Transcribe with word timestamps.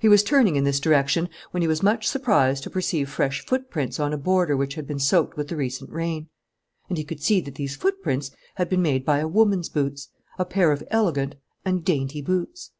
He 0.00 0.08
was 0.08 0.24
turning 0.24 0.56
in 0.56 0.64
this 0.64 0.80
direction, 0.80 1.28
when 1.52 1.60
he 1.62 1.68
was 1.68 1.80
much 1.80 2.04
surprised 2.08 2.64
to 2.64 2.70
perceive 2.70 3.08
fresh 3.08 3.46
footprints 3.46 4.00
on 4.00 4.12
a 4.12 4.18
border 4.18 4.56
which 4.56 4.74
had 4.74 4.84
been 4.84 4.98
soaked 4.98 5.36
with 5.36 5.46
the 5.46 5.54
recent 5.54 5.90
rain. 5.90 6.28
And 6.88 6.98
he 6.98 7.04
could 7.04 7.22
see 7.22 7.40
that 7.42 7.54
these 7.54 7.76
footprints 7.76 8.32
had 8.56 8.68
been 8.68 8.82
made 8.82 9.04
by 9.04 9.20
a 9.20 9.28
woman's 9.28 9.68
boots, 9.68 10.08
a 10.40 10.44
pair 10.44 10.72
of 10.72 10.82
elegant 10.90 11.36
and 11.64 11.84
dainty 11.84 12.20
boots. 12.20 12.72